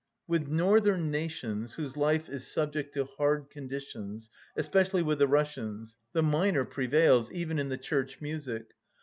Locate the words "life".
1.95-2.27